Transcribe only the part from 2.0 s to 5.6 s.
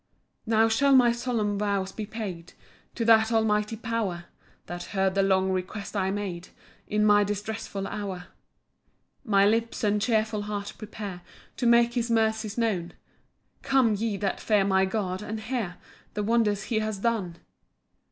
paid To that Almighty power, That heard the long